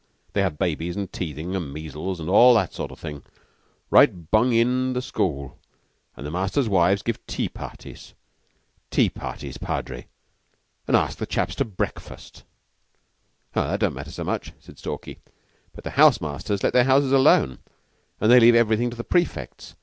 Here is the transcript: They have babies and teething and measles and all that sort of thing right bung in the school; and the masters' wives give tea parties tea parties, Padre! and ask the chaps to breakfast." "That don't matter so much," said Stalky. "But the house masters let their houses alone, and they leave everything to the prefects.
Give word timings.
They 0.33 0.41
have 0.41 0.57
babies 0.57 0.95
and 0.95 1.13
teething 1.13 1.55
and 1.55 1.71
measles 1.71 2.19
and 2.19 2.27
all 2.27 2.55
that 2.55 2.73
sort 2.73 2.89
of 2.89 2.97
thing 2.99 3.21
right 3.91 4.31
bung 4.31 4.51
in 4.51 4.93
the 4.93 4.99
school; 5.03 5.59
and 6.17 6.25
the 6.25 6.31
masters' 6.31 6.67
wives 6.67 7.03
give 7.03 7.23
tea 7.27 7.47
parties 7.47 8.15
tea 8.89 9.11
parties, 9.11 9.59
Padre! 9.59 10.07
and 10.87 10.97
ask 10.97 11.19
the 11.19 11.27
chaps 11.27 11.53
to 11.53 11.65
breakfast." 11.65 12.43
"That 13.53 13.81
don't 13.81 13.93
matter 13.93 14.09
so 14.09 14.23
much," 14.23 14.53
said 14.59 14.79
Stalky. 14.79 15.19
"But 15.71 15.83
the 15.83 15.91
house 15.91 16.19
masters 16.19 16.63
let 16.63 16.73
their 16.73 16.85
houses 16.85 17.11
alone, 17.11 17.59
and 18.19 18.31
they 18.31 18.39
leave 18.39 18.55
everything 18.55 18.89
to 18.89 18.97
the 18.97 19.03
prefects. 19.03 19.75